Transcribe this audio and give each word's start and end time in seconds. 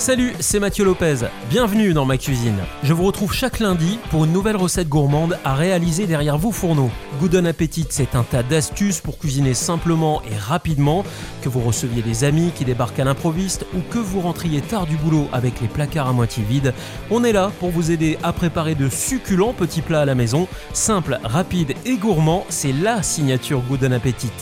Salut, 0.00 0.32
c'est 0.40 0.60
Mathieu 0.60 0.86
Lopez. 0.86 1.26
Bienvenue 1.50 1.92
dans 1.92 2.06
ma 2.06 2.16
cuisine. 2.16 2.56
Je 2.82 2.94
vous 2.94 3.04
retrouve 3.04 3.34
chaque 3.34 3.58
lundi 3.58 3.98
pour 4.10 4.24
une 4.24 4.32
nouvelle 4.32 4.56
recette 4.56 4.88
gourmande 4.88 5.38
à 5.44 5.54
réaliser 5.54 6.06
derrière 6.06 6.38
vos 6.38 6.52
fourneaux. 6.52 6.90
Gooden 7.20 7.46
Appetit, 7.46 7.86
c'est 7.90 8.14
un 8.14 8.22
tas 8.22 8.42
d'astuces 8.42 9.00
pour 9.00 9.18
cuisiner 9.18 9.52
simplement 9.52 10.22
et 10.22 10.34
rapidement, 10.34 11.04
que 11.42 11.50
vous 11.50 11.60
receviez 11.60 12.00
des 12.00 12.24
amis 12.24 12.50
qui 12.54 12.64
débarquent 12.64 13.00
à 13.00 13.04
l'improviste 13.04 13.66
ou 13.76 13.80
que 13.90 13.98
vous 13.98 14.22
rentriez 14.22 14.62
tard 14.62 14.86
du 14.86 14.96
boulot 14.96 15.28
avec 15.34 15.60
les 15.60 15.68
placards 15.68 16.08
à 16.08 16.14
moitié 16.14 16.42
vides. 16.48 16.72
On 17.10 17.22
est 17.22 17.32
là 17.32 17.52
pour 17.60 17.68
vous 17.68 17.90
aider 17.90 18.16
à 18.22 18.32
préparer 18.32 18.74
de 18.74 18.88
succulents 18.88 19.52
petits 19.52 19.82
plats 19.82 20.00
à 20.00 20.06
la 20.06 20.14
maison. 20.14 20.48
Simple, 20.72 21.20
rapide 21.24 21.74
et 21.84 21.98
gourmand, 21.98 22.46
c'est 22.48 22.72
la 22.72 23.02
signature 23.02 23.60
Gooden 23.68 23.92
Appetit. 23.92 24.32